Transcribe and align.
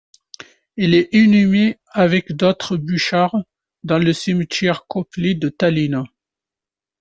Il 0.77 0.95
est 0.95 1.09
inhumé 1.13 1.77
avec 1.91 2.31
d'autres 2.31 2.75
Burchard 2.75 3.35
dans 3.83 3.99
le 3.99 4.13
Cimetière 4.13 4.87
Kopli 4.87 5.35
de 5.35 5.49
Tallinn. 5.49 6.05